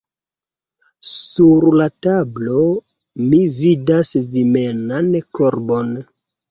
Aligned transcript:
Sur 1.09 1.67
la 1.81 1.87
tablo 2.07 2.65
mi 3.29 3.43
vidas 3.61 4.17
vimenan 4.35 5.13
korbon. 5.41 5.99